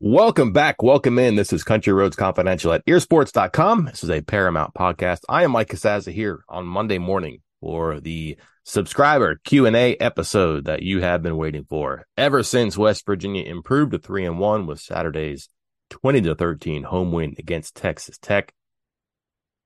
[0.00, 0.80] Welcome back.
[0.80, 1.34] Welcome in.
[1.34, 3.86] This is Country Roads Confidential at EerSports.com.
[3.86, 5.22] This is a Paramount podcast.
[5.28, 11.00] I am Mike Casazza here on Monday morning for the subscriber Q&A episode that you
[11.00, 12.06] have been waiting for.
[12.16, 15.48] Ever since West Virginia improved to 3 and 1 with Saturday's
[15.90, 18.54] 20 to 13 home win against Texas Tech.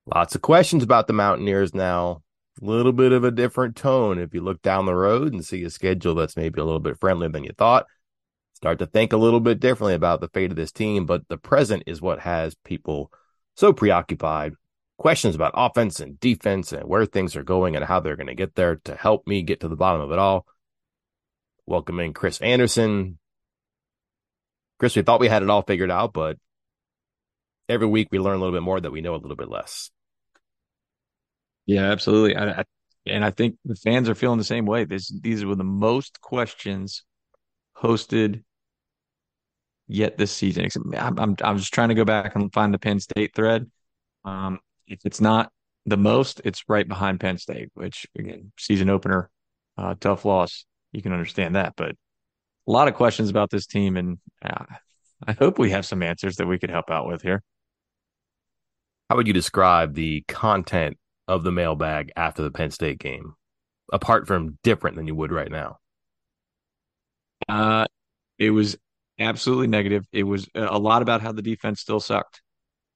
[0.06, 2.22] Lots of questions about the Mountaineers now.
[2.62, 5.62] A little bit of a different tone if you look down the road and see
[5.64, 7.84] a schedule that's maybe a little bit friendlier than you thought
[8.62, 11.04] start to think a little bit differently about the fate of this team.
[11.04, 13.10] But the present is what has people
[13.56, 14.52] so preoccupied.
[14.98, 18.36] Questions about offense and defense and where things are going and how they're going to
[18.36, 20.46] get there to help me get to the bottom of it all.
[21.66, 23.18] Welcome in Chris Anderson.
[24.78, 26.38] Chris, we thought we had it all figured out, but
[27.68, 29.90] every week we learn a little bit more that we know a little bit less.
[31.66, 32.36] Yeah, absolutely.
[32.36, 32.64] I, I,
[33.06, 34.84] and I think the fans are feeling the same way.
[34.84, 37.02] This, these were the most questions
[37.76, 38.44] hosted
[39.92, 40.68] yet this season.
[40.96, 43.70] I'm, I'm, I'm just trying to go back and find the Penn State thread.
[44.24, 45.50] Um, if it's not
[45.86, 49.30] the most, it's right behind Penn State, which again, season opener,
[49.76, 50.64] uh, tough loss.
[50.92, 51.96] You can understand that, but
[52.66, 54.64] a lot of questions about this team, and uh,
[55.26, 57.42] I hope we have some answers that we could help out with here.
[59.08, 60.96] How would you describe the content
[61.28, 63.34] of the mailbag after the Penn State game,
[63.92, 65.78] apart from different than you would right now?
[67.48, 67.86] Uh,
[68.38, 68.76] it was
[69.18, 70.04] absolutely negative.
[70.12, 72.42] It was a lot about how the defense still sucked.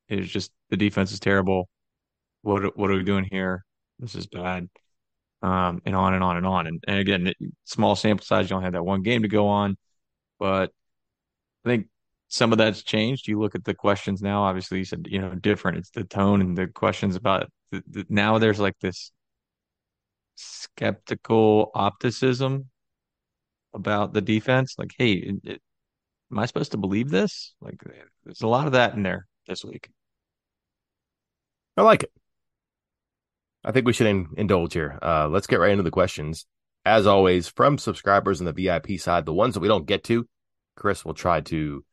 [0.09, 1.69] It was just the defense is terrible.
[2.43, 3.65] What what are we doing here?
[3.99, 4.69] This is bad.
[5.43, 6.67] Um, and on and on and on.
[6.67, 7.33] And, and again,
[7.65, 8.47] small sample size.
[8.47, 9.77] You don't have that one game to go on,
[10.39, 10.73] but
[11.65, 11.89] I think
[12.29, 13.29] some of that's changed.
[13.29, 14.43] You look at the questions now.
[14.45, 15.79] Obviously, you said you know different.
[15.79, 18.39] It's the tone and the questions about the, the, now.
[18.39, 19.13] There's like this
[20.37, 22.71] skeptical opticism
[23.75, 24.75] about the defense.
[24.79, 25.61] Like, hey, it,
[26.31, 27.55] am I supposed to believe this?
[27.61, 27.83] Like,
[28.25, 29.89] there's a lot of that in there this week.
[31.77, 32.13] I like it.
[33.65, 34.99] I think we should in- indulge here.
[35.03, 36.47] Uh, let's get right into the questions.
[36.85, 40.27] As always, from subscribers on the VIP side, the ones that we don't get to,
[40.77, 41.85] Chris will try to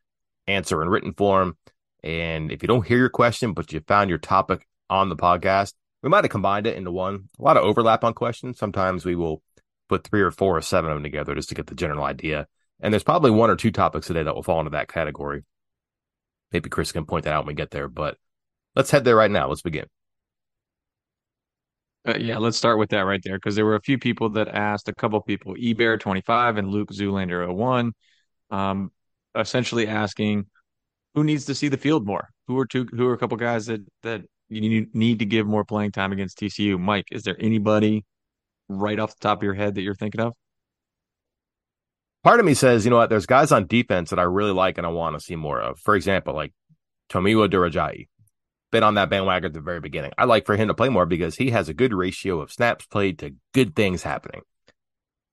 [0.47, 1.57] answer in written form.
[2.03, 5.73] And if you don't hear your question, but you found your topic on the podcast,
[6.03, 7.29] we might have combined it into one.
[7.39, 8.59] A lot of overlap on questions.
[8.59, 9.41] Sometimes we will
[9.89, 12.47] put three or four or seven of them together just to get the general idea.
[12.83, 15.43] And there's probably one or two topics today that will fall into that category.
[16.51, 18.17] Maybe Chris can point that out when we get there, but
[18.75, 19.47] let's head there right now.
[19.47, 19.85] Let's begin.
[22.05, 24.49] Uh, yeah, let's start with that right there because there were a few people that
[24.49, 27.93] asked, a couple people, eBear25 and Luke Zoolander01,
[28.51, 28.91] um,
[29.33, 30.45] essentially asking
[31.15, 32.29] who needs to see the field more?
[32.47, 32.85] Who are two?
[32.91, 36.37] Who are a couple guys that that you need to give more playing time against
[36.37, 36.77] TCU?
[36.77, 38.03] Mike, is there anybody
[38.67, 40.33] right off the top of your head that you're thinking of?
[42.23, 44.77] Part of me says, you know what, there's guys on defense that I really like
[44.77, 45.79] and I want to see more of.
[45.79, 46.53] For example, like
[47.09, 48.07] Tomiwa Durojaiye.
[48.71, 50.13] Been on that bandwagon at the very beginning.
[50.17, 52.87] I like for him to play more because he has a good ratio of snaps
[52.87, 54.41] played to good things happening.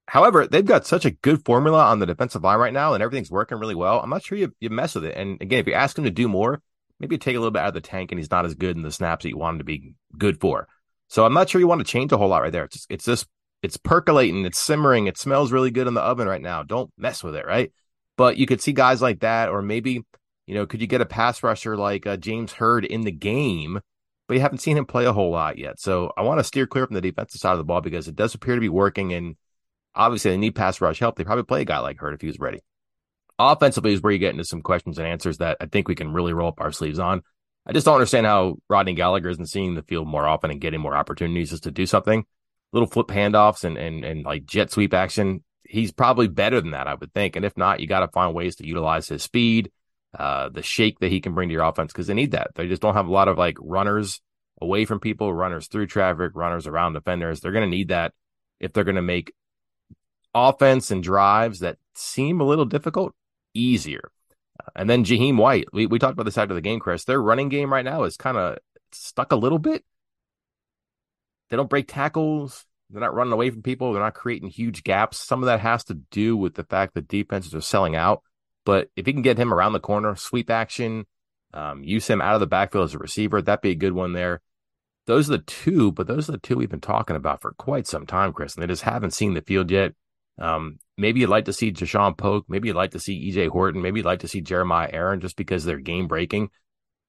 [0.08, 3.30] However, they've got such a good formula on the defensive line right now and everything's
[3.30, 4.00] working really well.
[4.00, 5.16] I'm not sure you, you mess with it.
[5.16, 6.60] And again, if you ask him to do more,
[6.98, 8.82] maybe take a little bit out of the tank and he's not as good in
[8.82, 10.66] the snaps that you want him to be good for.
[11.08, 12.64] So I'm not sure you want to change a whole lot right there.
[12.64, 13.26] It's just, it's just
[13.62, 16.62] it's percolating, it's simmering, it smells really good in the oven right now.
[16.62, 17.72] Don't mess with it, right?
[18.16, 20.04] But you could see guys like that, or maybe
[20.50, 23.78] you know, could you get a pass rusher like uh, James Heard in the game?
[24.26, 25.78] But you haven't seen him play a whole lot yet.
[25.78, 28.16] So I want to steer clear from the defensive side of the ball because it
[28.16, 29.12] does appear to be working.
[29.12, 29.36] And
[29.94, 31.14] obviously, they need pass rush help.
[31.14, 32.58] They probably play a guy like Heard if he was ready.
[33.38, 36.12] Offensively is where you get into some questions and answers that I think we can
[36.12, 37.22] really roll up our sleeves on.
[37.64, 40.80] I just don't understand how Rodney Gallagher isn't seeing the field more often and getting
[40.80, 42.24] more opportunities just to do something.
[42.72, 45.42] Little flip handoffs and and and like jet sweep action.
[45.64, 47.36] He's probably better than that, I would think.
[47.36, 49.70] And if not, you got to find ways to utilize his speed,
[50.18, 52.50] uh, the shake that he can bring to your offense because they need that.
[52.56, 54.20] They just don't have a lot of like runners
[54.60, 57.40] away from people, runners through traffic, runners around defenders.
[57.40, 58.12] They're going to need that
[58.58, 59.32] if they're going to make
[60.34, 63.14] offense and drives that seem a little difficult
[63.54, 64.10] easier.
[64.76, 67.04] And then Jahiem White, we, we talked about this after the game, Chris.
[67.04, 68.58] Their running game right now is kind of
[68.92, 69.84] stuck a little bit.
[71.50, 72.64] They don't break tackles.
[72.90, 73.92] They're not running away from people.
[73.92, 75.18] They're not creating huge gaps.
[75.18, 78.22] Some of that has to do with the fact that defenses are selling out.
[78.64, 81.06] But if you can get him around the corner, sweep action,
[81.52, 84.12] um, use him out of the backfield as a receiver, that'd be a good one
[84.12, 84.40] there.
[85.06, 87.86] Those are the two, but those are the two we've been talking about for quite
[87.86, 89.94] some time, Chris, and they just haven't seen the field yet.
[90.38, 92.46] Um, maybe you'd like to see Ja'Shaun Poke.
[92.48, 93.82] Maybe you'd like to see EJ Horton.
[93.82, 96.50] Maybe you'd like to see Jeremiah Aaron just because they're game breaking.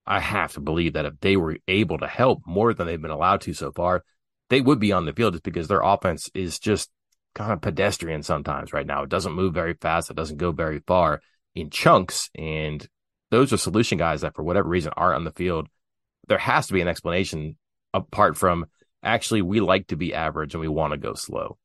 [0.05, 3.11] I have to believe that if they were able to help more than they've been
[3.11, 4.03] allowed to so far,
[4.51, 6.89] they would be on the field just because their offense is just
[7.33, 9.03] kind of pedestrian sometimes right now.
[9.03, 10.11] It doesn't move very fast.
[10.11, 11.21] It doesn't go very far.
[11.55, 12.29] in chunks.
[12.37, 12.85] And
[13.29, 15.69] those are solution guys that, for whatever reason, aren't on the field.
[16.27, 17.57] There has to be an explanation
[17.93, 18.65] apart from
[19.01, 21.57] actually, we like to be average and we want to go slow.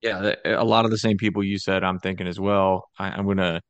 [0.00, 2.88] Yeah, eh, a lot of the same people you said, I'm thinking as well.
[2.98, 3.60] I, am going to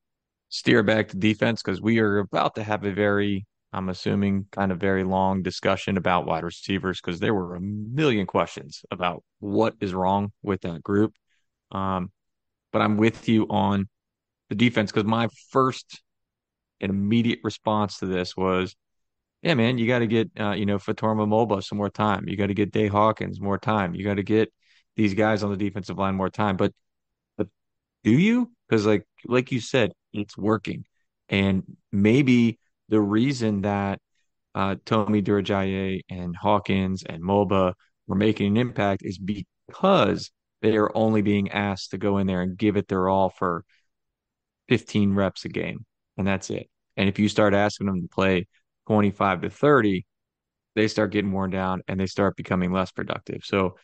[0.51, 4.71] steer back to defense because we are about to have a very, I'm assuming, kind
[4.71, 9.75] of very long discussion about wide receivers because there were a million questions about what
[9.81, 11.15] is wrong with that group.
[11.71, 12.11] Um,
[12.71, 13.89] but I'm with you on
[14.51, 16.03] the defense because my first
[16.81, 18.77] and immediate response to this was,
[19.43, 22.29] yeah, man, you got to get, uh, you know, Fatorma Mulbah some more time.
[22.29, 23.95] You got to get Day Hawkins more time.
[23.95, 24.53] You got to get
[24.97, 26.57] these guys on the defensive line more time.
[26.57, 26.73] But
[27.39, 27.49] but
[28.05, 28.53] do you?
[28.69, 30.85] Because like like you said, it's working.
[31.29, 32.59] And maybe
[32.93, 33.99] the reason that
[34.55, 37.73] uh, Tommy Durojaiye and Hawkins and Mulbah
[38.07, 40.31] were making an impact is because
[40.61, 43.65] they are only being asked to go in there and give it their all for
[44.69, 45.87] 15 reps a game.
[46.19, 46.69] And that's it.
[46.99, 48.47] And if you start asking them to play
[48.89, 50.05] 25 to 30,
[50.75, 53.41] they start getting worn down and they start becoming less productive.
[53.43, 53.77] So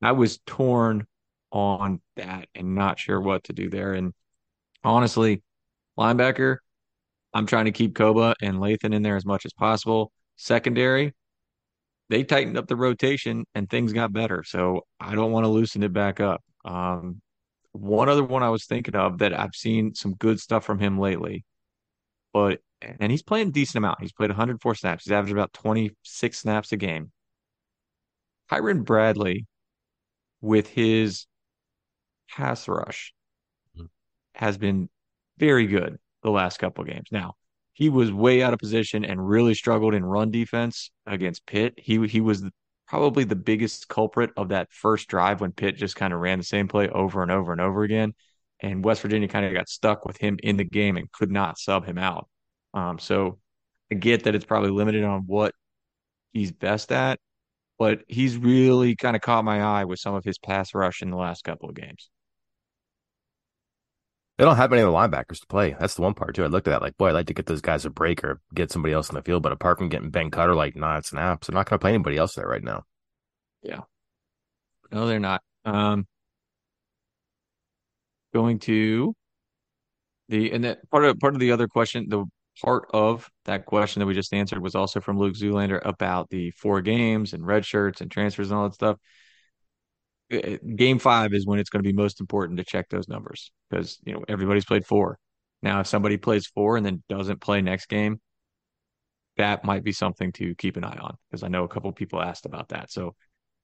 [0.00, 1.06] I was torn
[1.52, 3.92] on that and not sure what to do there.
[3.92, 4.14] And
[4.82, 5.42] honestly,
[5.98, 6.56] linebacker,
[7.34, 10.12] I'm trying to keep Kpogba and Lathan in there as much as possible.
[10.36, 11.12] Secondary,
[12.08, 14.44] they tightened up the rotation and things got better.
[14.44, 16.42] So I don't want to loosen it back up.
[16.64, 17.20] Um,
[17.72, 20.98] one other one I was thinking of that I've seen some good stuff from him
[20.98, 21.44] lately,
[22.32, 24.00] but and he's playing a decent amount.
[24.00, 25.04] He's played 104 snaps.
[25.04, 27.10] He's averaged about 26 snaps a game.
[28.50, 29.46] Kyren Bradley
[30.40, 31.26] with his
[32.30, 33.12] pass rush
[33.76, 33.86] mm-hmm.
[34.34, 34.88] has been
[35.38, 37.08] very good the last couple games.
[37.12, 37.34] Now,
[37.74, 41.74] he was way out of position and really struggled in run defense against Pitt.
[41.76, 42.42] He he was
[42.88, 46.44] probably the biggest culprit of that first drive when Pitt just kind of ran the
[46.44, 48.14] same play over and over and over again.
[48.60, 51.58] And West Virginia kind of got stuck with him in the game and could not
[51.58, 52.28] sub him out.
[52.72, 53.38] Um, so
[53.90, 55.54] I get that it's probably limited on what
[56.32, 57.18] he's best at,
[57.78, 61.10] but he's really kind of caught my eye with some of his pass rush in
[61.10, 62.10] the last couple of games.
[64.36, 65.76] They don't have any of the linebackers to play.
[65.78, 66.42] That's the one part too.
[66.42, 68.40] I looked at that like, boy, I'd like to get those guys a break or
[68.52, 69.44] get somebody else in the field.
[69.44, 72.16] But apart from getting Ben Cutter like nine snaps, they're not going to play anybody
[72.16, 72.82] else there right now.
[73.62, 73.80] Yeah,
[74.90, 75.42] no, they're not.
[75.64, 76.06] Um,
[78.34, 79.14] going to
[80.28, 82.24] the and that part of part of the other question, the
[82.62, 86.50] part of that question that we just answered was also from Luke Zoolander about the
[86.50, 88.98] four games and red shirts and transfers and all that stuff.
[90.76, 93.98] Game five is when it's going to be most important to check those numbers because
[94.04, 95.18] you know everybody's played four.
[95.62, 98.20] Now, if somebody plays four and then doesn't play next game,
[99.36, 102.20] that might be something to keep an eye on because I know a couple people
[102.20, 102.90] asked about that.
[102.90, 103.14] So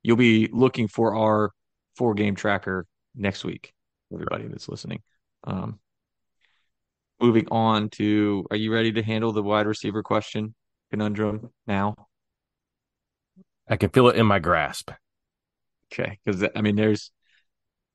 [0.03, 1.51] you'll be looking for our
[1.97, 3.73] four game tracker next week.
[4.13, 5.03] Everybody that's listening.
[5.45, 5.79] Um,
[7.21, 10.55] moving on to are you ready to handle the wide receiver question
[10.91, 11.95] conundrum now?
[13.69, 14.91] I can feel it in my grasp.
[15.93, 17.11] Okay, because I mean, there's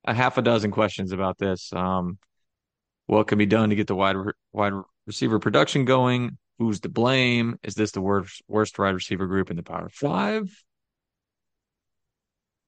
[0.06, 1.72] a half a dozen questions about this.
[1.74, 2.18] Um,
[3.08, 4.18] what can be done to get the wide
[4.52, 4.74] wide
[5.06, 6.38] receiver production going?
[6.60, 7.58] Who's to blame?
[7.64, 10.50] Is this the worst worst wide receiver group in the Power Five?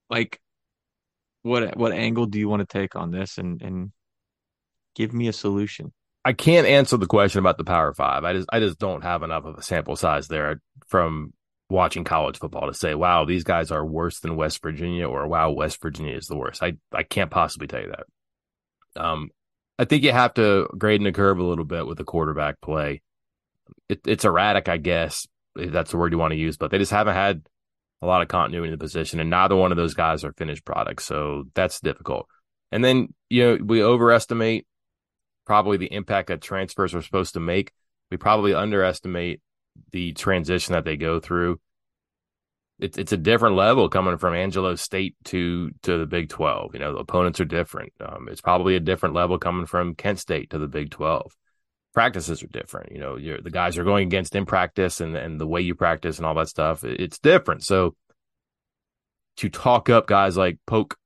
[0.10, 0.40] Like,
[1.42, 3.92] what what angle do you want to take on this, and and
[4.96, 5.94] give me a solution?
[6.26, 8.24] I can't answer the question about the Power Five.
[8.24, 11.34] I just I just don't have enough of a sample size there from
[11.70, 15.52] watching college football to say, wow, these guys are worse than West Virginia, or wow,
[15.52, 16.64] West Virginia is the worst.
[16.64, 19.02] I I can't possibly tell you that.
[19.02, 19.30] Um,
[19.78, 22.62] I think you have to grade in the curve a little bit with the quarterback
[22.62, 23.02] play.
[23.90, 26.78] It, it's erratic, I guess, if that's the word you want to use, but they
[26.78, 27.42] just haven't had
[28.02, 30.66] a lot of continuity in the position, and neither one of those guys are finished
[30.66, 32.28] products, so that's difficult.
[32.72, 34.66] And then you know we overestimate
[35.46, 37.72] probably the impact that transfers are supposed to make.
[38.12, 39.42] We probably underestimate
[39.92, 41.60] the transition that they go through.
[42.80, 46.74] It's it's a different level coming from Angelo State to to the Big Twelve.
[46.74, 47.94] You know, the opponents are different.
[48.00, 51.32] Um, it's probably a different level coming from Kent State to the Big Twelve.
[51.94, 52.92] Practices are different.
[52.92, 56.18] You know, the guys are going against in practice and and the way you practice
[56.18, 56.84] and all that stuff.
[56.84, 57.64] It's different.
[57.64, 57.96] So
[59.38, 60.98] to talk up guys like Poke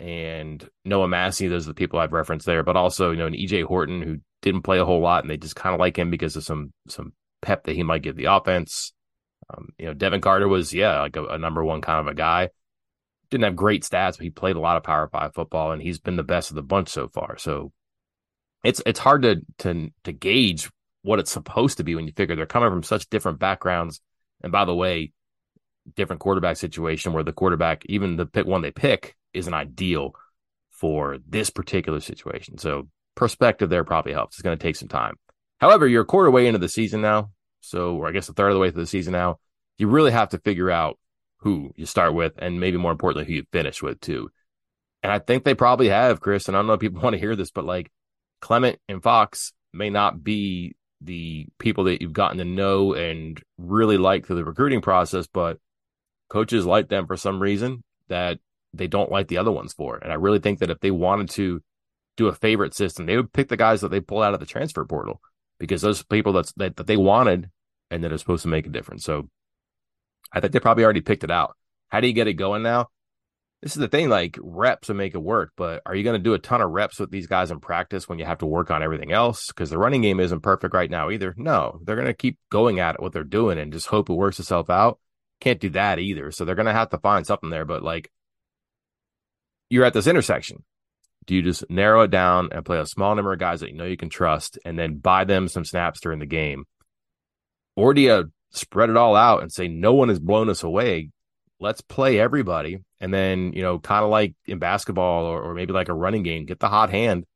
[0.00, 1.48] and Noah Massey.
[1.48, 4.18] Those are the people I've referenced there, but also, you know, an EJ Horton who
[4.42, 6.72] didn't play a whole lot and they just kind of like him because of some,
[6.88, 8.92] some pep that he might give the offense.
[9.50, 12.14] Um, you know, Devin Carter was, yeah, like a, a, number one kind of a
[12.14, 12.50] guy.
[13.30, 15.98] Didn't have great stats, but he played a lot of power five football and he's
[15.98, 17.38] been the best of the bunch so far.
[17.38, 17.72] So
[18.64, 20.70] it's, it's hard to, to, to gauge
[21.02, 24.00] what it's supposed to be when you figure they're coming from such different backgrounds.
[24.42, 25.12] And by the way,
[25.94, 30.12] different quarterback situation where the quarterback, even the pick one they pick, isn't ideal
[30.70, 32.58] for this particular situation.
[32.58, 34.36] So perspective there probably helps.
[34.36, 35.14] It's going to take some time.
[35.58, 37.30] However, you're a quarter way into the season now.
[37.60, 39.38] So, or I guess a third of the way through the season now.
[39.76, 40.98] You really have to figure out
[41.38, 44.30] who you start with and maybe more importantly, who you finish with too.
[45.02, 46.48] And I think they probably have, Chris.
[46.48, 47.90] And I don't know if people want to hear this, but like
[48.40, 53.98] Clement and Fox may not be the people that you've gotten to know and really
[53.98, 55.58] like through the recruiting process, but
[56.28, 58.38] coaches like them for some reason that
[58.74, 59.96] they don't like the other ones for.
[59.96, 61.62] And I really think that if they wanted to
[62.16, 64.46] do a favorite system, they would pick the guys that they pull out of the
[64.46, 65.20] transfer portal
[65.58, 67.50] because those people that's that, that they wanted
[67.90, 69.04] and that are supposed to make a difference.
[69.04, 69.28] So
[70.32, 71.56] I think they probably already picked it out.
[71.88, 72.88] How do you get it going now?
[73.62, 76.22] This is the thing, like reps will make it work, but are you going to
[76.22, 78.70] do a ton of reps with these guys in practice when you have to work
[78.70, 79.48] on everything else?
[79.48, 81.34] Because the running game isn't perfect right now either.
[81.36, 84.14] No, they're going to keep going at it, what they're doing, and just hope it
[84.14, 85.00] works itself out.
[85.40, 86.30] Can't do that either.
[86.30, 87.64] So they're going to have to find something there.
[87.64, 88.12] But like,
[89.70, 90.62] you're at this intersection.
[91.28, 93.76] Do you just narrow it down and play a small number of guys that you
[93.76, 96.64] know you can trust and then buy them some snaps during the game?
[97.76, 101.10] Or do you spread it all out and say, no one has blown us away?
[101.60, 102.78] Let's play everybody.
[102.98, 106.22] And then, you know, kind of like in basketball or, or maybe like a running
[106.22, 107.26] game, get the hot hand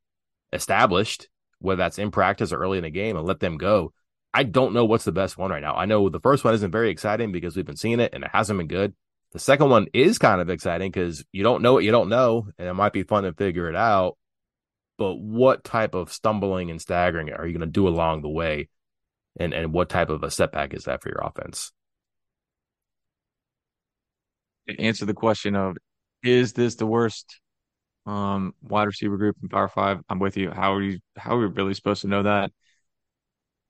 [0.54, 3.92] established, whether that's in practice or early in the game, and let them go.
[4.32, 5.74] I don't know what's the best one right now.
[5.74, 8.30] I know the first one isn't very exciting because we've been seeing it and it
[8.32, 8.94] hasn't been good.
[9.32, 12.48] The second one is kind of exciting because you don't know what you don't know,
[12.58, 14.18] and it might be fun to figure it out.
[14.98, 18.68] But what type of stumbling and staggering are you going to do along the way?
[19.40, 21.72] And and what type of a setback is that for your offense?
[24.68, 25.76] To answer the question of
[26.22, 27.40] is this the worst
[28.04, 30.00] um, wide receiver group in Power Five?
[30.10, 30.50] I'm with you.
[30.50, 31.00] How are you?
[31.16, 32.52] How are we really supposed to know that?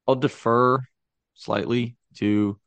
[0.08, 0.80] I'll defer
[1.34, 2.58] slightly to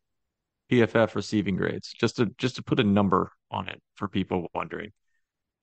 [0.72, 4.92] PFF receiving grades, just to just to put a number on it for people wondering.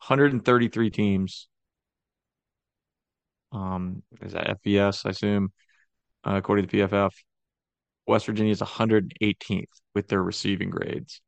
[0.07, 1.49] 133 teams.
[3.53, 5.07] Um, is that FBS?
[5.07, 5.53] I assume,
[6.27, 7.13] uh, according to PFF.
[8.07, 11.21] West Virginia is 118th with their receiving grades,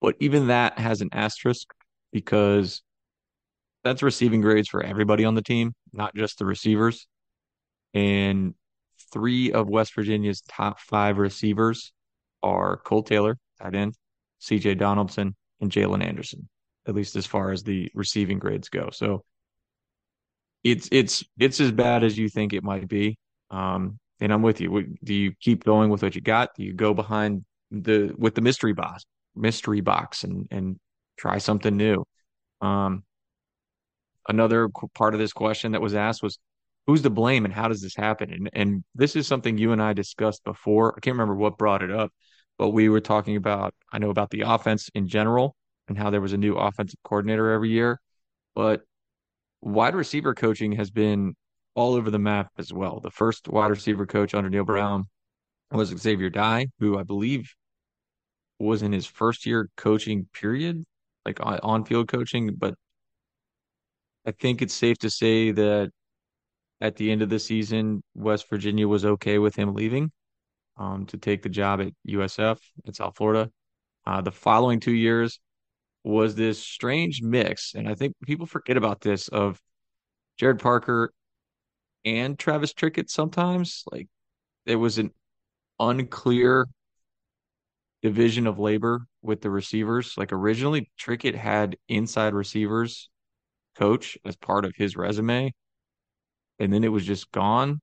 [0.00, 1.72] but even that has an asterisk
[2.12, 2.82] because
[3.84, 7.06] that's receiving grades for everybody on the team, not just the receivers.
[7.94, 8.54] And
[9.12, 11.92] three of West Virginia's top five receivers
[12.42, 13.94] are Cole Taylor, tight end,
[14.40, 16.48] CJ Donaldson, and Jalen Anderson,
[16.86, 18.90] at least as far as the receiving grades go.
[18.90, 19.24] So
[20.64, 23.18] it's it's it's as bad as you think it might be.
[23.50, 24.96] Um, and I'm with you.
[25.02, 26.50] Do you keep going with what you got?
[26.56, 30.78] Do you go behind the with the mystery box, mystery box, and and
[31.16, 32.04] try something new?
[32.60, 33.02] Um,
[34.28, 36.38] another part of this question that was asked was
[36.86, 38.32] who's to blame and how does this happen?
[38.32, 40.94] And and this is something you and I discussed before.
[40.96, 42.12] I can't remember what brought it up,
[42.62, 45.56] but we were talking about I know about the offense in general
[45.88, 48.00] and how there was a new offensive coordinator every year,
[48.54, 48.82] but
[49.60, 51.34] wide receiver coaching has been
[51.74, 53.00] all over the map as well.
[53.00, 55.06] The first wide receiver coach under Neal Brown
[55.72, 57.52] was Xavier Dye, who I believe
[58.60, 60.84] was in his first year coaching period,
[61.26, 62.74] like on field coaching, but
[64.24, 65.90] I think it's safe to say that
[66.80, 70.12] at the end of the season, West Virginia was okay with him leaving
[70.76, 73.50] um, to take the job at USF in South Florida.
[74.06, 75.40] Uh, the following two years
[76.04, 79.60] was this strange mix, and I think people forget about this of
[80.40, 81.12] Gerad Parker
[82.04, 83.84] and Travis Trickett sometimes.
[83.92, 84.08] Like
[84.66, 85.12] it was an
[85.78, 86.66] unclear
[88.02, 90.14] division of labor with the receivers.
[90.16, 93.08] Like originally, Trickett had inside receivers
[93.76, 95.52] coach as part of his resume
[96.62, 97.80] and then it was just gone.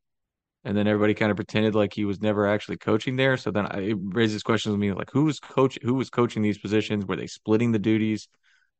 [0.66, 3.38] And then everybody kind of pretended like he was never actually coaching there.
[3.38, 6.42] So then I, it raises questions with me like who was coach who was coaching
[6.42, 7.06] these positions?
[7.06, 8.28] Were they splitting the duties?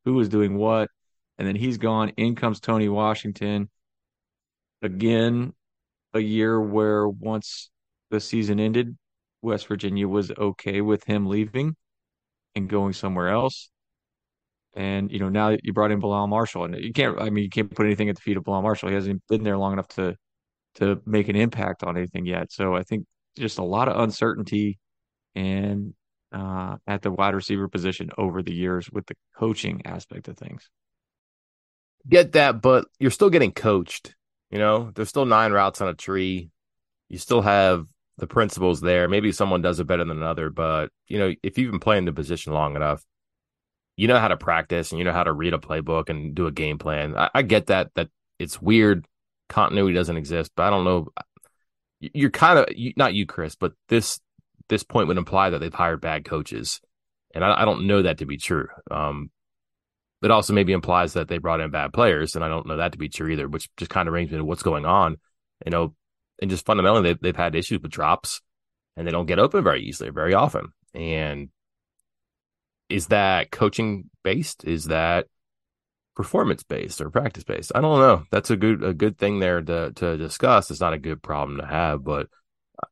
[0.06, 0.90] Who was doing what?
[1.38, 2.10] And then he's gone.
[2.18, 3.70] In comes Tony Washington.
[4.82, 5.54] Again,
[6.14, 7.70] a year where once
[8.10, 8.98] the season ended,
[9.42, 11.76] West Virginia was okay with him leaving
[12.56, 13.70] and going somewhere else.
[14.76, 17.20] And you know, now you brought in Bilal Marshall, and you can't.
[17.20, 18.90] I mean, you can't put anything at the feet of Bilal Marshall.
[18.90, 20.16] He hasn't been there long enough to
[20.80, 22.52] to make an impact on anything yet.
[22.52, 23.06] So I think
[23.38, 24.80] just a lot of uncertainty
[25.36, 25.94] and
[26.32, 30.70] uh, at the wide receiver position over the years with the coaching aspect of things.
[32.08, 34.16] Get that, but you're still getting coached.
[34.52, 36.50] You know, there's still nine routes on a tree.
[37.10, 37.86] You still have
[38.18, 39.08] the principles there.
[39.08, 42.14] Maybe someone does it better than another, but you know, if you've been playing the
[42.14, 43.04] position long enough,
[43.96, 46.48] you know how to practice and you know how to read a playbook and do
[46.48, 47.16] a game plan.
[47.18, 48.10] I, I get that that
[48.40, 49.06] it's weird
[49.50, 51.10] continuity doesn't exist, but I don't know.
[52.00, 54.20] You're kind of not you, Chris, but this
[54.70, 56.80] this point would imply that they've hired bad coaches,
[57.36, 58.68] and I, I don't know that to be true.
[58.90, 59.32] Um,
[60.22, 62.94] it also maybe implies that they brought in bad players, and I don't know that
[62.94, 65.18] to be true either, which just kind of brings me to what's going on.
[65.66, 65.96] You know,
[66.42, 68.42] and just fundamentally, they've, they've had issues with drops,
[68.96, 70.74] and they don't get open very easily, very often.
[70.94, 71.50] And
[72.90, 74.64] is that coaching based?
[74.64, 75.28] Is that
[76.16, 77.72] performance based or practice based?
[77.76, 78.24] I don't know.
[78.32, 80.72] That's a good a good thing there to to discuss.
[80.72, 82.28] It's not a good problem to have, but
[82.82, 82.88] uh,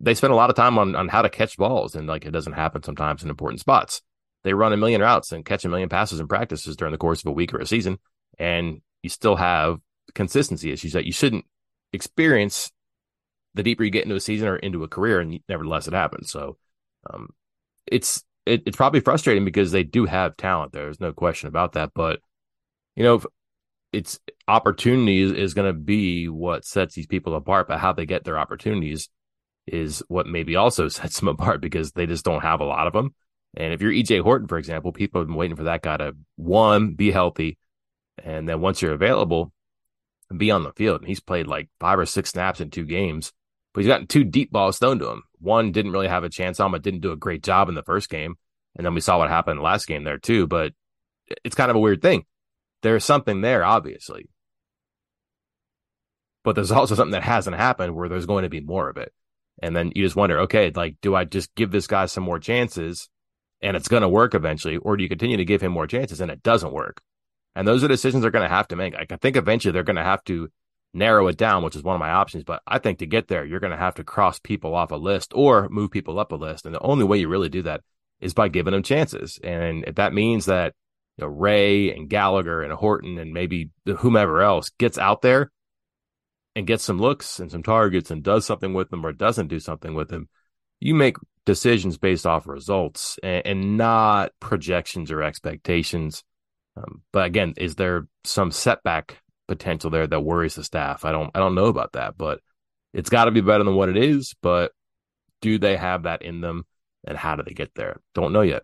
[0.00, 2.32] they spend a lot of time on on how to catch balls, and like it
[2.32, 4.02] doesn't happen sometimes in important spots
[4.44, 7.20] they run a million routes and catch a million passes in practices during the course
[7.20, 7.98] of a week or a season,
[8.38, 9.78] and you still have
[10.14, 11.44] consistency issues that you shouldn't
[11.92, 12.70] experience
[13.54, 16.30] the deeper you get into a season or into a career, and nevertheless it happens.
[16.30, 16.56] So,
[17.12, 17.28] um,
[17.86, 20.72] it's it, it's probably frustrating because they do have talent.
[20.72, 20.84] there.
[20.84, 22.20] There's no question about that, but
[22.96, 23.22] you know,
[23.92, 24.18] it's
[24.48, 27.68] opportunity is, is going to be what sets these people apart.
[27.68, 29.08] But how they get their opportunities
[29.66, 32.92] is what maybe also sets them apart because they just don't have a lot of
[32.92, 33.14] them.
[33.54, 36.16] And if you're EJ Horton, for example, people have been waiting for that guy to
[36.36, 37.58] one, be healthy,
[38.22, 39.52] and then once you're available,
[40.34, 41.02] be on the field.
[41.02, 43.32] And he's played like five or six snaps in two games,
[43.74, 45.24] but he's gotten two deep balls thrown to him.
[45.38, 47.82] One didn't really have a chance on, but didn't do a great job in the
[47.82, 48.36] first game.
[48.74, 50.46] And then we saw what happened last game there too.
[50.46, 50.72] But
[51.44, 52.24] it's kind of a weird thing.
[52.82, 54.28] There's something there, obviously.
[56.44, 59.12] But there's also something that hasn't happened where there's going to be more of it.
[59.62, 62.40] And then you just wonder, okay, like, do I just give this guy some more
[62.40, 63.08] chances
[63.60, 66.20] and it's going to work eventually, or do you continue to give him more chances
[66.20, 67.00] and it doesn't work?
[67.54, 68.94] And those are decisions they're going to have to make.
[68.94, 70.48] I think eventually they're going to have to
[70.94, 72.44] narrow it down, which is one of my options.
[72.44, 74.96] But I think to get there, you're going to have to cross people off a
[74.96, 76.66] list or move people up a list.
[76.66, 77.82] And the only way you really do that
[78.20, 79.38] is by giving them chances.
[79.44, 80.74] And if that means that
[81.16, 85.50] you know, Ray and Gallagher and Horton and maybe whomever else gets out there
[86.54, 89.60] and gets some looks and some targets and does something with them or doesn't do
[89.60, 90.28] something with them,
[90.80, 96.24] you make decisions based off results and, and not projections or expectations.
[96.76, 101.04] Um, but again, is there some setback potential there that worries the staff?
[101.04, 102.40] I don't, I don't know about that, but
[102.94, 104.34] it's got to be better than what it is.
[104.42, 104.72] But
[105.40, 106.64] do they have that in them,
[107.06, 108.00] and how do they get there?
[108.14, 108.62] Don't know yet.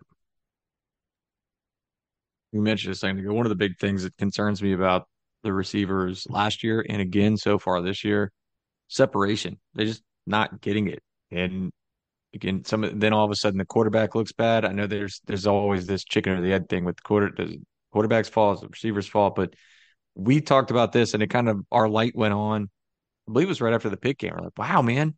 [2.51, 3.33] You mentioned a second ago.
[3.33, 5.07] One of the big things that concerns me about
[5.43, 8.31] the receivers last year and again so far this year,
[8.87, 9.59] separation.
[9.73, 11.01] They're just not getting it.
[11.31, 11.71] And
[12.33, 14.65] again, some then all of a sudden the quarterback looks bad.
[14.65, 17.61] I know there's there's always this chicken or the egg thing with the quarter the
[17.91, 19.53] quarterback's fault, the receiver's fault, but
[20.15, 22.69] we talked about this and it kind of our light went on.
[23.27, 24.33] I believe it was right after the pick game.
[24.35, 25.15] We're like, wow, man,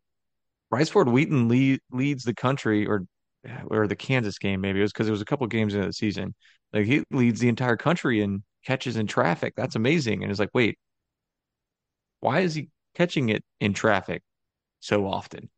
[0.70, 3.06] Bryce Ford Wheaton lead, leads the country or
[3.70, 5.94] or the Kansas game, maybe it was because it was a couple games into the
[5.94, 6.34] season.
[6.74, 9.54] Like he leads the entire country in catches in traffic.
[9.56, 10.24] That's amazing.
[10.24, 10.78] And it's like, wait,
[12.20, 14.22] why is he catching it in traffic
[14.80, 15.50] so often?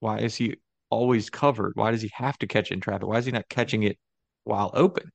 [0.00, 0.56] Why is he
[0.90, 1.72] always covered?
[1.74, 3.08] Why does he have to catch it in traffic?
[3.08, 3.98] Why is he not catching it
[4.44, 5.10] while open?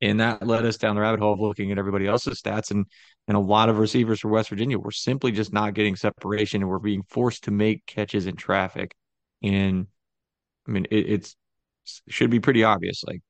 [0.00, 2.70] And that led us down the rabbit hole of looking at everybody else's stats.
[2.70, 2.86] And
[3.26, 6.70] and a lot of receivers for West Virginia were simply just not getting separation and
[6.70, 8.94] were being forced to make catches in traffic.
[9.42, 9.86] And
[10.68, 11.36] I mean, it, it's
[12.08, 13.02] should be pretty obvious.
[13.04, 13.22] Like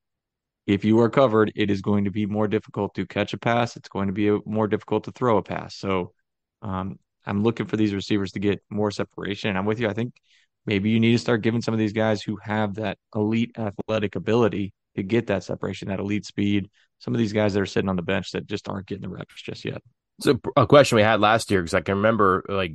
[0.66, 3.76] if you are covered, it is going to be more difficult to catch a pass.
[3.76, 5.76] It's going to be a, more difficult to throw a pass.
[5.76, 6.12] So
[6.62, 9.50] um, I'm looking for these receivers to get more separation.
[9.50, 9.88] And I'm with you.
[9.88, 10.14] I think
[10.66, 14.16] maybe you need to start giving some of these guys who have that elite athletic
[14.16, 16.68] ability to get that separation, that elite speed.
[16.98, 19.08] Some of these guys that are sitting on the bench that just aren't getting the
[19.08, 19.80] reps just yet.
[20.20, 22.74] So a question we had last year because I can remember like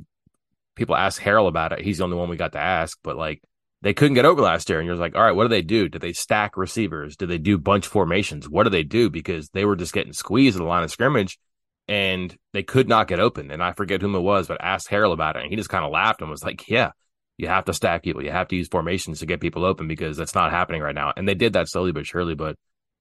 [0.74, 1.80] people asked Harrell about it.
[1.80, 3.42] He's the only one we got to ask, but like
[3.84, 5.88] they couldn't get over last year, and you're like, all right, what do they do?
[5.88, 7.16] Do they stack receivers?
[7.16, 8.48] Do they do bunch formations?
[8.48, 9.08] What do they do?
[9.08, 11.38] Because they were just getting squeezed at the line of scrimmage,
[11.86, 13.52] and they could not get open.
[13.52, 15.84] And I forget whom it was, but asked Harrell about it, and he just kind
[15.84, 16.90] of laughed and was like, yeah
[17.36, 18.22] you have to stack people.
[18.22, 21.12] You have to use formations to get people open because that's not happening right now.
[21.16, 22.34] And they did that slowly but surely.
[22.34, 22.56] But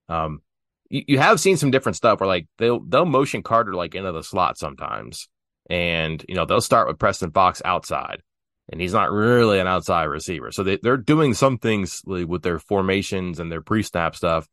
[0.10, 0.42] um,
[0.90, 4.12] you, you have seen some different stuff where like they'll they'll motion Carter like into
[4.12, 5.30] the slot sometimes,
[5.70, 8.22] and you know they'll start with Preston Fox outside,
[8.72, 10.52] and he's not really an outside receiver.
[10.52, 14.48] So they they're doing some things with their formations and their pre snap stuff.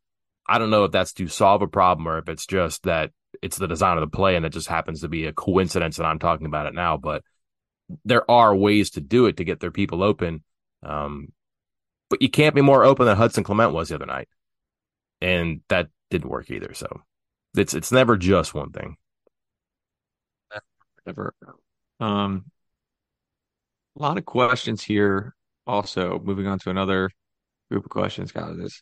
[0.47, 3.57] I don't know if that's to solve a problem or if it's just that it's
[3.57, 6.19] the design of the play and it just happens to be a coincidence that I'm
[6.19, 7.23] talking about it now, but
[8.05, 10.43] there are ways to do it to get their people open.
[10.83, 11.31] Um,
[12.09, 14.27] but you can't be more open than Hudson Clement was the other night,
[15.21, 16.73] and that didn't work either.
[16.73, 17.01] So
[17.55, 18.97] it's it's never just one thing.
[21.05, 21.33] Never.
[21.99, 22.45] Um,
[23.97, 25.35] a lot of questions here.
[25.67, 27.09] Also, moving on to another
[27.69, 28.57] group of questions, guys.
[28.57, 28.81] This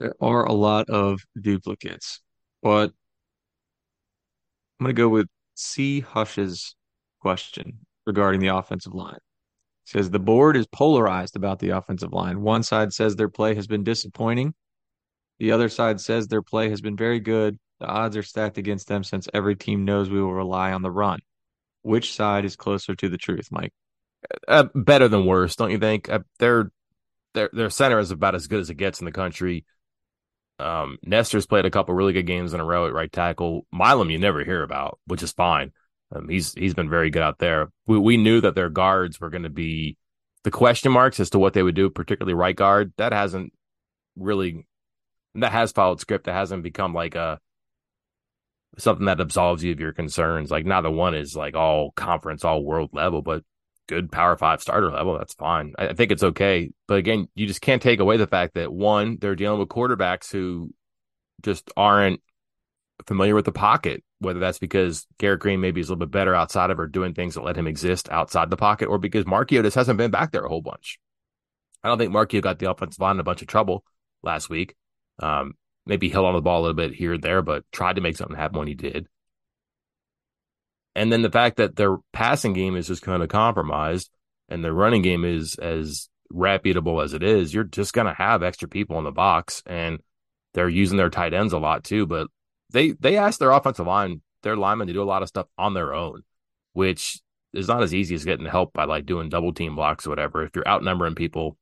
[0.00, 2.20] there are a lot of duplicates,
[2.62, 2.92] but
[4.78, 6.00] I'm going to go with C.
[6.00, 6.74] Hush's
[7.20, 9.14] question regarding the offensive line.
[9.14, 9.20] It
[9.84, 12.40] says the board is polarized about the offensive line.
[12.42, 14.54] One side says their play has been disappointing,
[15.38, 17.58] The other side says their play has been very good.
[17.80, 20.90] The odds are stacked against them since every team knows we will rely on the
[20.90, 21.20] run.
[21.84, 23.72] Which side is closer to the truth, Mike?
[24.48, 26.08] Uh, better than worse, don't you think?
[26.08, 26.70] Uh, their
[27.34, 29.66] their their center is about as good as it gets in the country.
[30.58, 33.66] Um, Nester's played a couple really good games in a row at right tackle.
[33.74, 35.72] Milum, you never hear about, which is fine.
[36.14, 37.70] Um, he's he's been very good out there.
[37.86, 39.98] We we knew that their guards were going to be
[40.44, 42.94] the question marks as to what they would do, particularly right guard.
[42.96, 43.52] That hasn't
[44.16, 44.66] really
[45.34, 46.24] that has followed script.
[46.24, 47.40] That hasn't become like a
[48.78, 50.50] something that absolves you of your concerns.
[50.50, 53.44] Like neither one is like all conference, all world level, but
[53.86, 55.18] good power five starter level.
[55.18, 55.74] That's fine.
[55.78, 56.70] I, I think it's okay.
[56.86, 60.30] But again, you just can't take away the fact that one, they're dealing with quarterbacks
[60.30, 60.72] who
[61.42, 62.20] just aren't
[63.06, 66.34] familiar with the pocket, whether that's because Garrett Greene maybe is a little bit better
[66.34, 69.62] outside of or doing things that let him exist outside the pocket, or because Marchiol
[69.62, 70.98] just hasn't been back there a whole bunch.
[71.82, 73.84] I don't think Marchiol got the offensive line in a bunch of trouble
[74.22, 74.74] last week.
[75.18, 75.54] Um,
[75.86, 78.16] maybe held on the ball a little bit here or there, but tried to make
[78.16, 79.08] something happen when he did.
[80.94, 84.10] And then the fact that their passing game is just kind of compromised
[84.48, 88.42] and their running game is as reputable as it is, you're just going to have
[88.42, 89.98] extra people in the box and
[90.52, 92.06] they're using their tight ends a lot too.
[92.06, 92.28] But
[92.70, 95.74] they, they ask their offensive line, their linemen to do a lot of stuff on
[95.74, 96.22] their own,
[96.72, 97.20] which
[97.52, 100.44] is not as easy as getting help by like doing double team blocks or whatever.
[100.44, 101.56] If you're outnumbering people,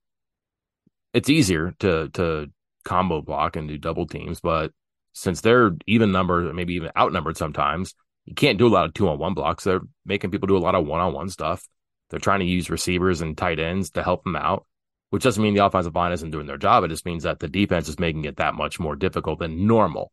[1.14, 2.50] it's easier to, to
[2.85, 4.40] combo block and do double teams.
[4.40, 4.73] But
[5.12, 9.09] since they're even numbered, maybe even outnumbered sometimes, you can't do a lot of two
[9.09, 9.64] on one blocks.
[9.64, 11.66] They're making people do a lot of one on one stuff.
[12.11, 14.66] They're trying to use receivers and tight ends to help them out,
[15.11, 16.85] which doesn't mean the offensive line isn't doing their job.
[16.85, 20.12] It just means that the defense is making it that much more difficult than normal.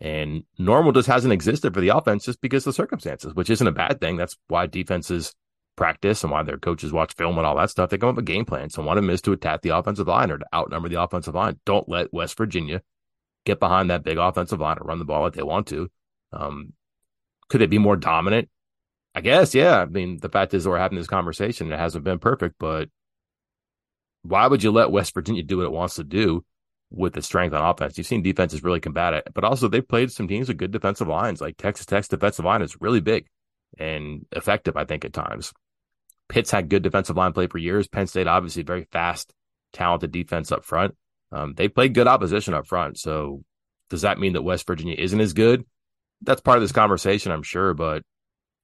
[0.00, 3.72] And normal just hasn't existed for the offense just because of circumstances, which isn't a
[3.72, 4.16] bad thing.
[4.16, 5.34] That's why defenses
[5.80, 7.88] practice and why their coaches watch film and all that stuff.
[7.88, 8.74] They come up with game plans.
[8.74, 11.34] So one of them is to attack the offensive line or to outnumber the offensive
[11.34, 11.58] line.
[11.64, 12.82] Don't let West Virginia
[13.46, 15.90] get behind that big offensive line and run the ball like they want to.
[16.34, 16.74] Um,
[17.48, 18.50] could it be more dominant?
[19.14, 19.78] I guess, yeah.
[19.78, 21.72] I mean, the fact is we're having this conversation.
[21.72, 22.90] It hasn't been perfect, but
[24.20, 26.44] why would you let West Virginia do what it wants to do
[26.90, 27.96] with the strength on offense?
[27.96, 31.08] You've seen defenses really combat it, but also they've played some teams with good defensive
[31.08, 31.40] lines.
[31.40, 33.28] Like Texas Tech's defensive line is really big
[33.78, 35.54] and effective, I think, at times.
[36.30, 37.88] Pitt's had good defensive line play for years.
[37.88, 39.34] Penn State, obviously, very fast,
[39.74, 40.96] talented defense up front.
[41.30, 42.98] Um, they played good opposition up front.
[42.98, 43.44] So
[43.90, 45.64] does that mean that West Virginia isn't as good?
[46.22, 48.02] that's part of this conversation, I'm sure, but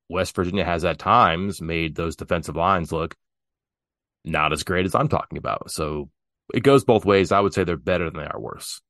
[0.09, 3.15] West Virginia has at times made those defensive lines look
[4.25, 5.71] not as great as I'm talking about.
[5.71, 6.11] So
[6.53, 7.33] it goes both ways.
[7.33, 8.81] I would say they're better than they are worse.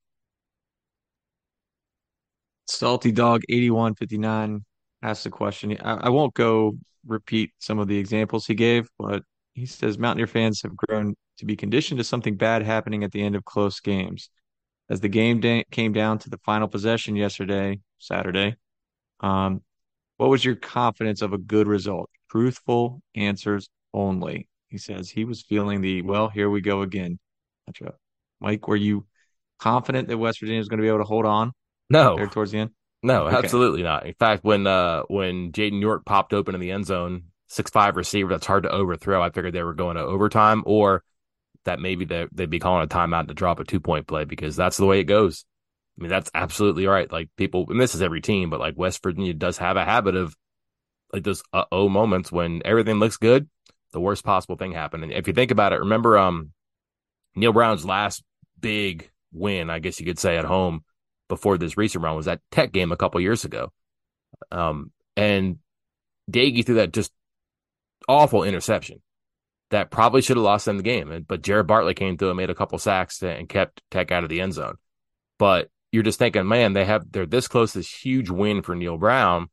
[2.67, 4.65] Salty Dog 8159
[5.01, 5.77] asked the question.
[5.81, 10.27] I, I won't go repeat some of the examples he gave, but he says Mountaineer
[10.27, 13.79] fans have grown to be conditioned to something bad happening at the end of close
[13.79, 14.29] games.
[14.89, 18.55] As the game da- came down to the final possession yesterday, Saturday.
[19.19, 19.61] Um,
[20.17, 22.09] what was your confidence of a good result?
[22.31, 24.47] Truthful answers only.
[24.67, 27.19] He says he was feeling the well, here we go again.
[28.39, 29.05] Mike, were you
[29.59, 31.51] confident that West Virginia was going to be able to hold on?
[31.89, 32.71] No, there towards the end.
[33.03, 33.35] No, okay.
[33.35, 34.05] absolutely not.
[34.05, 37.95] In fact, when uh when Jaden York popped open in the end zone, six five
[37.95, 41.03] receiver that's hard to overthrow, I figured they were going to overtime or
[41.65, 44.55] that maybe they they'd be calling a timeout to drop a two point play because
[44.55, 45.45] that's the way it goes.
[45.97, 47.11] I mean, that's absolutely right.
[47.11, 50.15] Like people, and this is every team, but like West Virginia does have a habit
[50.15, 50.35] of
[51.13, 53.47] like those uh oh moments when everything looks good,
[53.91, 55.03] the worst possible thing happened.
[55.03, 56.51] And if you think about it, remember um
[57.35, 58.23] Neal Brown's last
[58.59, 60.83] big win, I guess you could say at home
[61.27, 63.71] before this recent run was that tech game a couple years ago.
[64.51, 65.57] Um and
[66.29, 67.11] Doege threw that just
[68.07, 69.01] awful interception
[69.69, 71.25] that probably should have lost them the game.
[71.27, 74.29] But Jared Bartlett came through and made a couple sacks and kept Tech out of
[74.29, 74.75] the end zone.
[75.39, 78.97] But you're just thinking, man, they have they're this close this huge win for Neal
[78.97, 79.49] Brown,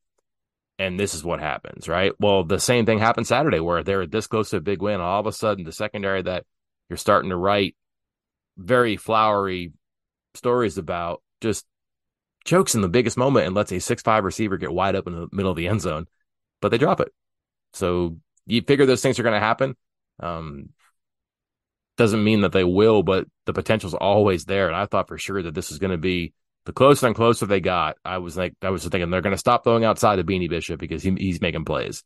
[0.78, 2.12] and this is what happens, right?
[2.18, 5.00] Well, the same thing happened Saturday where they're this close to a big win.
[5.00, 6.44] All of a sudden, the secondary that
[6.88, 7.76] you're starting to write
[8.56, 9.72] very flowery
[10.34, 11.64] stories about just
[12.44, 15.20] chokes in the biggest moment and lets a six five receiver get wide open in
[15.20, 16.06] the middle of the end zone,
[16.60, 17.12] but they drop it.
[17.72, 19.76] So you figure those things are going to happen.
[20.20, 20.70] Um,
[21.96, 24.66] doesn't mean that they will, but the potential's always there.
[24.66, 26.34] And I thought for sure that this is going to be
[26.66, 27.96] the closer and closer they got.
[28.04, 30.80] I was like, I was thinking they're going to stop throwing outside of Beanie Bishop
[30.80, 32.02] because he, he's making plays.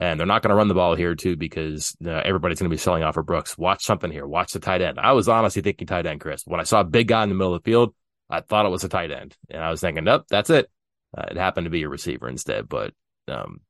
[0.00, 2.74] And they're not going to run the ball here too because uh, everybody's going to
[2.74, 3.58] be selling off for Brooks.
[3.58, 4.26] Watch something here.
[4.26, 4.98] Watch the tight end.
[5.00, 6.42] I was honestly thinking tight end, Chris.
[6.44, 7.94] When I saw a big guy in the middle of the field,
[8.30, 10.70] I thought it was a tight end, and I was thinking, nope, that's it.
[11.16, 12.68] Uh, it happened to be a receiver instead.
[12.68, 12.92] But
[13.28, 13.60] um,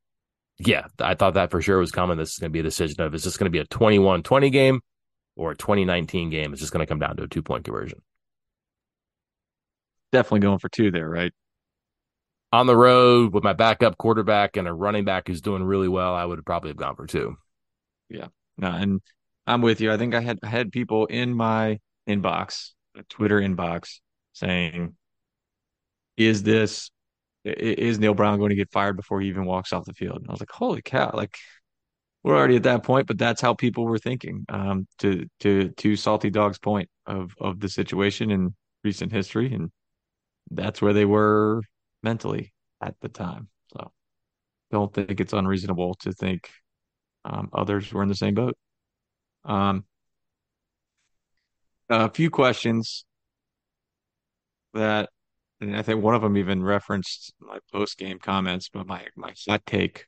[0.57, 2.17] yeah, I thought that for sure was coming.
[2.17, 4.23] This is going to be a decision of is this going to be a 21
[4.23, 4.81] 20 game
[5.35, 6.51] or a 2019 game?
[6.51, 8.01] It's just going to come down to a two point conversion.
[10.11, 11.33] definitely going for two there, right?
[12.51, 16.15] On the road with my backup quarterback and a running back who's doing really well,
[16.15, 17.37] I would probably have gone for two.
[18.09, 18.27] Yeah.
[18.57, 19.01] No, and
[19.45, 19.91] I'm with you.
[19.91, 22.71] I think I had I had people in my inbox,
[23.09, 23.99] Twitter inbox,
[24.39, 24.95] saying,
[26.17, 26.91] "Is this
[27.45, 30.29] is Neal Brown going to get fired before he even walks off the field?" And
[30.29, 31.37] I was like, "Holy cow!" Like
[32.23, 34.45] we're already at that point, but that's how people were thinking.
[34.49, 39.71] Um, to to to Salty Dog's point of of the situation in recent history, and
[40.51, 41.61] that's where they were
[42.03, 43.49] mentally at the time.
[43.73, 43.91] So,
[44.71, 46.49] don't think it's unreasonable to think
[47.25, 48.57] um, others were in the same boat.
[49.45, 49.85] Um,
[51.89, 53.05] a few questions
[54.73, 55.09] that,
[55.61, 59.33] and I think one of them even referenced my post game comments, but my my
[59.47, 60.05] hot take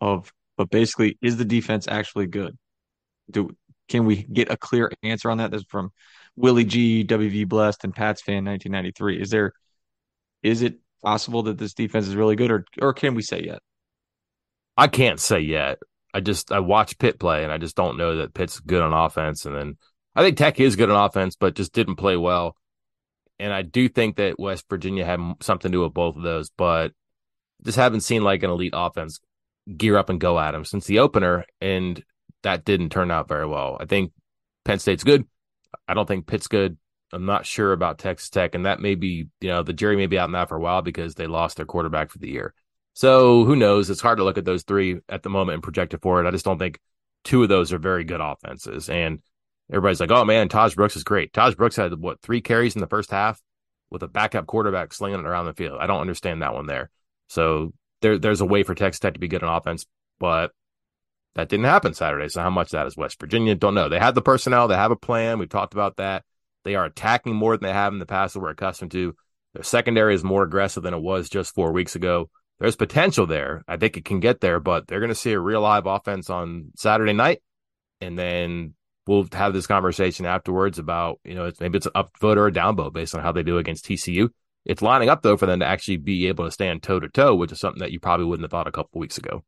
[0.00, 2.56] of, but basically, is the defense actually good?
[3.30, 3.56] Do
[3.88, 5.50] can we get a clear answer on that?
[5.50, 5.92] This is from
[6.36, 9.20] Willie G, WV Blessed, and Pats fan 1993.
[9.20, 9.52] Is there,
[10.42, 13.60] is it possible that this defense is really good, or or can we say yet?
[14.76, 15.78] I can't say yet.
[16.12, 18.92] I just I watch Pitt play, and I just don't know that Pitt's good on
[18.92, 19.46] offense.
[19.46, 19.76] And then
[20.14, 22.56] I think Tech is good on offense, but just didn't play well.
[23.44, 26.48] And I do think that West Virginia had something to do with both of those,
[26.48, 26.92] but
[27.62, 29.20] just haven't seen like an elite offense
[29.76, 32.02] gear up and go at them since the opener, and
[32.42, 33.76] that didn't turn out very well.
[33.78, 34.12] I think
[34.64, 35.26] Penn State's good.
[35.86, 36.78] I don't think Pitt's good.
[37.12, 40.06] I'm not sure about Texas Tech, and that may be, you know, the jury may
[40.06, 42.54] be out in that for a while because they lost their quarterback for the year.
[42.94, 43.90] So who knows?
[43.90, 46.26] It's hard to look at those three at the moment and project it forward.
[46.26, 46.80] I just don't think
[47.24, 48.88] two of those are very good offenses.
[48.88, 49.20] And
[49.70, 51.32] everybody's like, oh man, Tahj Brooks is great.
[51.32, 53.40] Tahj Brooks had what three carries in the first half
[53.90, 55.78] with a backup quarterback slinging it around the field.
[55.80, 56.90] I don't understand that one there.
[57.28, 59.86] So there, there's a way for Texas Tech to be good on offense,
[60.18, 60.52] but
[61.34, 62.28] that didn't happen Saturday.
[62.28, 63.54] So how much that is West Virginia?
[63.54, 63.88] Don't know.
[63.88, 65.38] They have the personnel, they have a plan.
[65.38, 66.24] We've talked about that.
[66.64, 69.14] They are attacking more than they have in the past that we're accustomed to.
[69.52, 73.64] Their secondary is more aggressive than it was just four weeks ago there's potential there.
[73.66, 76.30] I think it can get there, but they're going to see a real live offense
[76.30, 77.42] on Saturday night.
[78.00, 78.74] And then
[79.06, 82.52] we'll have this conversation afterwards about, you know, it's, maybe it's an upvote or a
[82.52, 84.28] downvote based on how they do against TCU.
[84.64, 87.34] It's lining up though for them to actually be able to stand toe to toe,
[87.34, 89.44] which is something that you probably wouldn't have thought a couple weeks ago.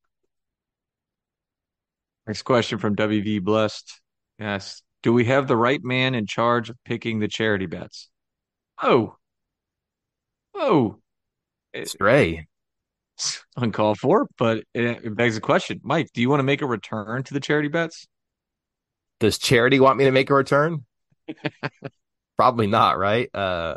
[2.26, 4.00] Next question from WV Blessed.
[4.38, 4.82] Yes.
[5.02, 8.08] Do we have the right man in charge of picking the charity bets?
[8.82, 9.16] Oh.
[10.54, 10.98] Oh.
[11.72, 12.46] Eh, Stray
[13.56, 15.80] uncalled for, but it, it begs the question.
[15.82, 18.06] Mike, do you want to make a return to the charity bets?
[19.20, 20.85] Does charity want me to make a return?
[22.37, 23.35] Probably not, right?
[23.35, 23.76] Uh,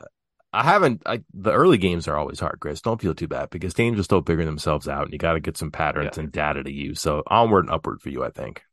[0.52, 1.04] I haven't.
[1.06, 2.82] I, the early games are always hard, Chris.
[2.82, 5.40] Don't feel too bad because teams are still figuring themselves out, and you got to
[5.40, 6.24] get some patterns yeah.
[6.24, 7.00] and data to use.
[7.00, 8.64] So onward and upward for you, I think.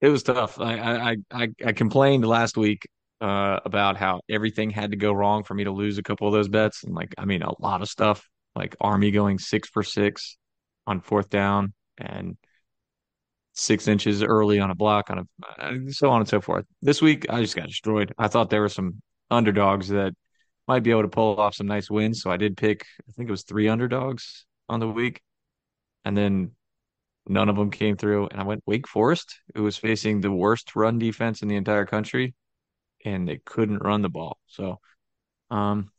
[0.00, 0.60] It was tough.
[0.60, 0.74] I
[1.12, 2.86] I I, I complained last week
[3.20, 6.34] uh, about how everything had to go wrong for me to lose a couple of
[6.34, 9.84] those bets, and like I mean, a lot of stuff like Army going six for
[9.84, 10.36] six
[10.86, 12.36] on fourth down and
[13.54, 16.64] six inches early on a block on a so on and so forth.
[16.80, 18.12] This week I just got destroyed.
[18.18, 20.14] I thought there were some underdogs that
[20.68, 22.22] might be able to pull off some nice wins.
[22.22, 25.20] So I did pick, I think it was three underdogs on the week.
[26.04, 26.52] And then
[27.26, 28.28] none of them came through.
[28.28, 31.86] And I went Wake Forest, who was facing the worst run defense in the entire
[31.86, 32.34] country,
[33.04, 34.38] and they couldn't run the ball.
[34.46, 34.78] So
[35.50, 35.90] um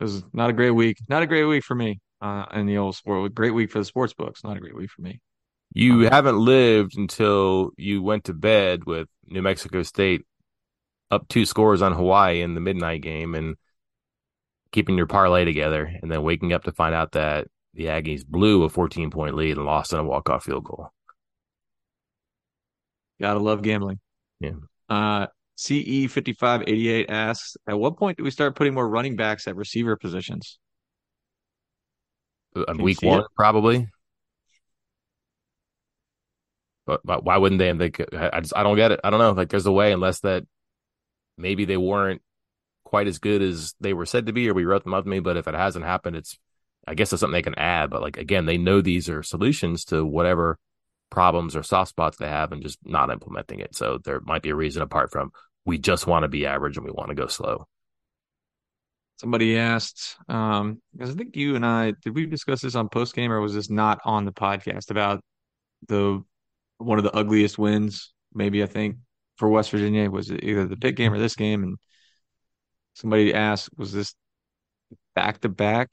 [0.00, 0.98] it was not a great week.
[1.08, 3.34] Not a great week for me uh, in the old sport.
[3.34, 4.44] Great week for the sports books.
[4.44, 5.20] Not a great week for me.
[5.72, 10.24] You um, haven't lived until you went to bed with New Mexico State
[11.10, 13.56] up two scores on Hawaii in the midnight game and
[14.72, 18.64] keeping your parlay together, and then waking up to find out that the Aggies blew
[18.64, 20.90] a 14 point lead and lost on a walk off field goal.
[23.20, 23.98] Gotta love gambling.
[24.40, 24.52] Yeah.
[24.88, 25.26] Uh,
[25.58, 30.58] CE5588 asks, at what point do we start putting more running backs at receiver positions?
[32.54, 33.26] Uh, week one, it?
[33.36, 33.88] probably.
[36.88, 37.68] But, but, why wouldn't they?
[37.68, 39.00] And they, I just, I don't get it.
[39.04, 39.32] I don't know.
[39.32, 40.44] Like, there's a way, unless that
[41.36, 42.22] maybe they weren't
[42.82, 45.10] quite as good as they were said to be, or we wrote them up to
[45.10, 45.20] me.
[45.20, 46.38] But if it hasn't happened, it's,
[46.86, 47.90] I guess it's something they can add.
[47.90, 50.58] But like, again, they know these are solutions to whatever
[51.10, 53.76] problems or soft spots they have and just not implementing it.
[53.76, 55.30] So there might be a reason apart from
[55.66, 57.66] we just want to be average and we want to go slow.
[59.18, 63.14] Somebody asked, um, because I think you and I did we discuss this on post
[63.14, 65.20] game or was this not on the podcast about
[65.86, 66.22] the
[66.78, 68.12] one of the ugliest wins?
[68.32, 68.96] Maybe I think
[69.36, 71.76] for West Virginia was it either the Pitt game or this game, and
[72.94, 74.14] somebody asked, was this
[75.14, 75.90] back to back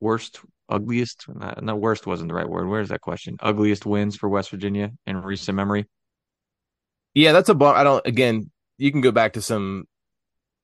[0.00, 1.26] worst, ugliest?
[1.60, 2.68] No, worst wasn't the right word.
[2.68, 3.36] Where's that question?
[3.40, 5.86] Ugliest wins for West Virginia in recent memory.
[7.14, 7.76] Yeah, that's a bump.
[7.76, 8.06] I don't.
[8.06, 9.84] Again, you can go back to some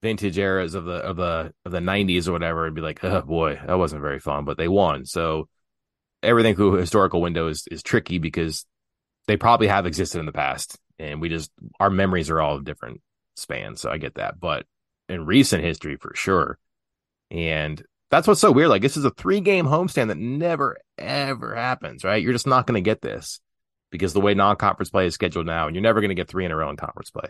[0.01, 3.21] vintage eras of the of the of the nineties or whatever and be like, oh
[3.21, 4.45] boy, that wasn't very fun.
[4.45, 5.05] But they won.
[5.05, 5.49] So
[6.21, 8.65] everything through historical window is, is tricky because
[9.27, 10.77] they probably have existed in the past.
[10.97, 13.01] And we just our memories are all different
[13.35, 13.81] spans.
[13.81, 14.39] So I get that.
[14.39, 14.65] But
[15.09, 16.57] in recent history for sure.
[17.31, 18.69] And that's what's so weird.
[18.69, 22.21] Like this is a three game homestand that never ever happens, right?
[22.21, 23.39] You're just not going to get this
[23.91, 26.27] because the way non conference play is scheduled now, and you're never going to get
[26.27, 27.29] three in a row in conference play.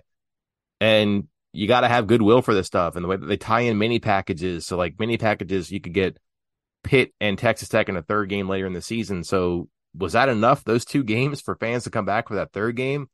[0.82, 2.96] And you got to have goodwill for this stuff.
[2.96, 5.94] And the way that they tie in mini packages, so like mini packages, you could
[5.94, 6.18] get
[6.84, 9.24] Pitt and Texas Tech in a third game later in the season.
[9.24, 10.64] So was that enough?
[10.64, 13.08] Those two games for fans to come back for that third game?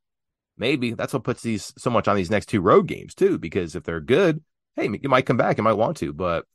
[0.57, 3.37] Maybe that's what puts these so much on these next two road games too.
[3.37, 4.43] Because if they're good,
[4.75, 6.45] hey, you might come back, you might want to, but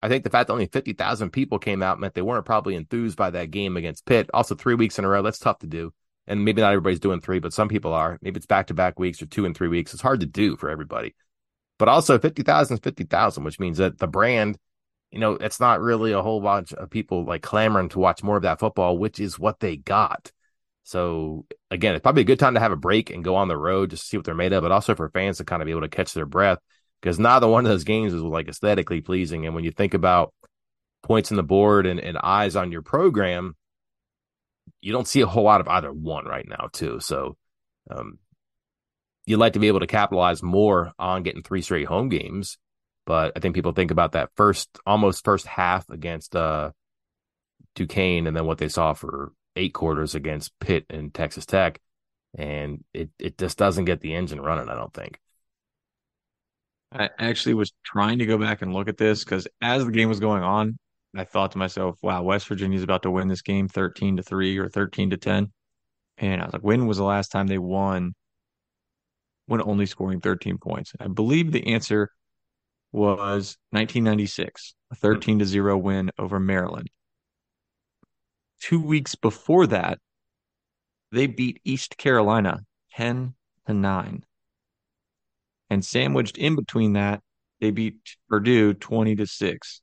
[0.00, 3.16] I think the fact that only 50,000 people came out meant they weren't probably enthused
[3.16, 4.30] by that game against Pitt.
[4.32, 5.92] Also, three weeks in a row, that's tough to do.
[6.26, 8.18] And maybe not everybody's doing three, but some people are.
[8.22, 9.92] Maybe it's back to back weeks or two and three weeks.
[9.92, 11.14] It's hard to do for everybody.
[11.78, 14.58] But also, 50,000 is 50,000, which means that the brand,
[15.10, 18.36] you know, it's not really a whole bunch of people like clamoring to watch more
[18.36, 20.30] of that football, which is what they got.
[20.84, 23.56] So, again, it's probably a good time to have a break and go on the
[23.56, 25.66] road just to see what they're made of, but also for fans to kind of
[25.66, 26.58] be able to catch their breath
[27.00, 29.46] because neither one of those games was like aesthetically pleasing.
[29.46, 30.32] And when you think about
[31.02, 33.54] points in the board and, and eyes on your program,
[34.80, 37.00] you don't see a whole lot of either one right now, too.
[37.00, 37.36] So
[37.90, 38.18] um,
[39.26, 42.58] you'd like to be able to capitalize more on getting three straight home games.
[43.08, 46.72] But I think people think about that first, almost first half against uh,
[47.74, 51.80] Duquesne and then what they saw for eight quarters against Pitt and Texas Tech.
[52.36, 55.18] And it, it just doesn't get the engine running, I don't think.
[56.92, 60.10] I actually was trying to go back and look at this because as the game
[60.10, 60.78] was going on,
[61.16, 64.58] I thought to myself, wow, West Virginia's about to win this game 13 to 3
[64.58, 65.50] or 13 to 10.
[66.18, 68.12] And I was like, when was the last time they won
[69.46, 70.92] when only scoring 13 points?
[71.00, 72.10] I believe the answer
[72.92, 76.88] was 1996, a 13 to 0 win over Maryland.
[78.60, 79.98] Two weeks before that,
[81.12, 82.60] they beat East Carolina
[82.94, 83.34] 10
[83.66, 84.24] to 9.
[85.70, 87.20] And sandwiched in between that,
[87.60, 87.96] they beat
[88.28, 89.80] Purdue 20 to 6.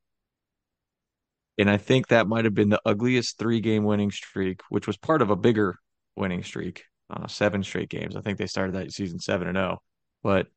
[1.57, 4.97] And I think that might have been the ugliest three game winning streak, which was
[4.97, 5.77] part of a bigger
[6.15, 8.15] winning streak, uh, seven straight games.
[8.15, 9.81] I think they started that season 7 and 0.
[10.21, 10.47] But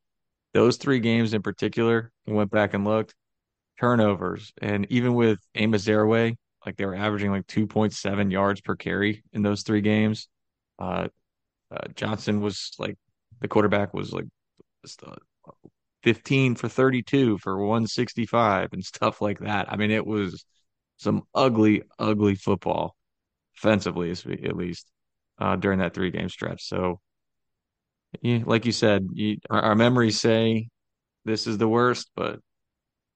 [0.53, 3.13] those three games in particular, we went back and looked,
[3.79, 4.51] turnovers.
[4.61, 6.35] And even with Amos Zereoué,
[6.65, 10.27] like they were averaging like 2.7 yards per carry in those three games.
[10.77, 11.07] Uh,
[11.71, 12.97] uh, Johnston was like
[13.41, 14.25] the quarterback was like
[16.03, 19.71] 15 for 32 for 165 and stuff like that.
[19.71, 20.45] I mean, it was
[20.97, 22.95] some ugly, ugly football,
[23.57, 24.89] offensively at least,
[25.39, 26.67] uh, during that three game stretch.
[26.67, 26.99] So,
[28.21, 30.69] yeah, like you said, you, our, our memories say
[31.25, 32.39] this is the worst, but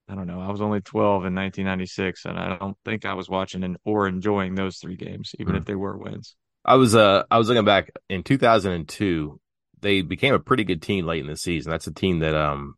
[0.07, 0.41] I don't know.
[0.41, 4.07] I was only 12 in 1996, and I don't think I was watching and or
[4.07, 5.57] enjoying those three games, even mm.
[5.57, 6.35] if they were wins.
[6.65, 9.39] I was uh I was looking back in 2002
[9.81, 11.69] they became a pretty good team late in the season.
[11.69, 12.75] That's a team that um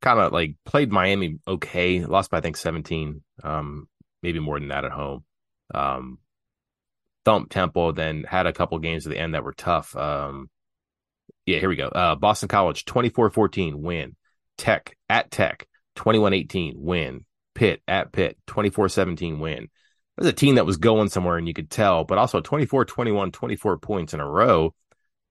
[0.00, 3.88] kind of like played Miami okay, lost by I think 17, um
[4.22, 5.24] maybe more than that at home.
[5.74, 6.18] Um
[7.24, 9.96] thumped Temple, then had a couple games at the end that were tough.
[9.96, 10.48] Um
[11.46, 11.88] yeah, here we go.
[11.88, 14.16] Uh Boston College 24-14 win.
[14.58, 17.24] Tech at Tech 21-18 win.
[17.54, 19.64] Pitt at Pitt 24-17 win.
[19.64, 19.70] It
[20.22, 23.32] was a team that was going somewhere and you could tell, but also 24 21,
[23.32, 24.74] 24 points in a row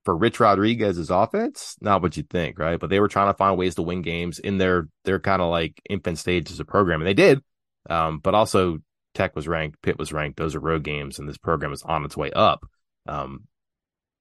[0.06, 2.78] for Rich Rodriguez's offense, not what you'd think, right?
[2.78, 5.50] But they were trying to find ways to win games in their their kind of
[5.50, 7.42] like infant stage as a program, and they did.
[7.90, 8.78] Um, but also
[9.14, 10.38] Tech was ranked, Pitt was ranked.
[10.38, 12.64] Those are road games, and this program is on its way up.
[13.06, 13.48] Um,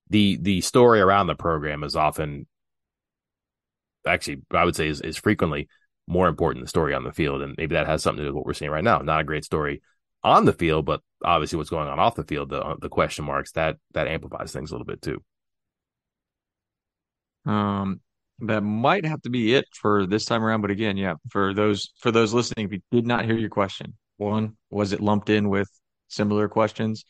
[0.09, 2.47] the the story around the program is often,
[4.05, 5.67] actually, I would say is, is frequently
[6.07, 8.27] more important than the story on the field, and maybe that has something to do
[8.29, 8.99] with what we're seeing right now.
[8.99, 9.81] Not a great story
[10.23, 13.51] on the field, but obviously what's going on off the field, the the question marks
[13.53, 15.23] that that amplifies things a little bit too.
[17.45, 18.01] Um,
[18.39, 20.61] that might have to be it for this time around.
[20.61, 23.95] But again, yeah, for those for those listening, if you did not hear your question,
[24.17, 25.69] one was it lumped in with
[26.07, 27.05] similar questions.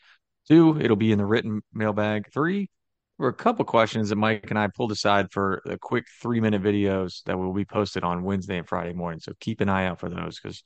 [0.48, 2.30] Two, it'll be in the written mailbag.
[2.32, 2.70] Three,
[3.18, 6.62] were a couple questions that Mike and I pulled aside for a quick three minute
[6.62, 9.20] videos that will be posted on Wednesday and Friday morning.
[9.20, 10.62] So keep an eye out for those because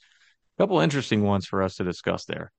[0.59, 2.53] a couple interesting ones for us to discuss there.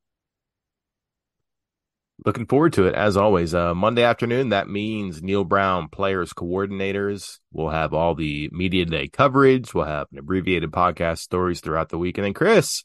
[2.23, 3.55] Looking forward to it as always.
[3.55, 7.39] Uh, Monday afternoon, that means Neal Brown players coordinators.
[7.51, 9.73] We'll have all the media day coverage.
[9.73, 12.19] We'll have an abbreviated podcast stories throughout the week.
[12.19, 12.83] And then Chris,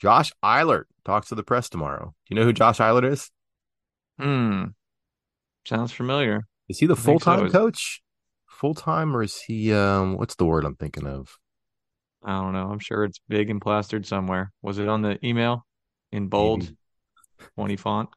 [0.00, 2.14] Josh Eilert talks to the press tomorrow.
[2.26, 3.30] Do you know who Josh Eilert is?
[4.18, 4.64] Hmm.
[5.66, 6.44] Sounds familiar.
[6.68, 7.52] Is he the full time so.
[7.52, 8.02] coach?
[8.46, 11.36] Full time or is he um what's the word I'm thinking of?
[12.24, 12.70] I don't know.
[12.70, 14.52] I'm sure it's big and plastered somewhere.
[14.62, 15.66] Was it on the email
[16.12, 16.76] in bold, Maybe.
[17.56, 18.08] 20 font?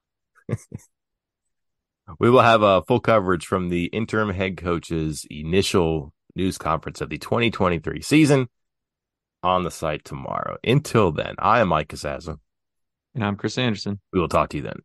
[2.20, 7.10] We will have a full coverage from the interim head coach's initial news conference of
[7.10, 8.48] the 2023 season
[9.42, 10.58] on the site tomorrow.
[10.64, 12.38] Until then, I am Mike Casazza.
[13.16, 14.00] And I'm Chris Anderson.
[14.14, 14.80] We will talk to you then.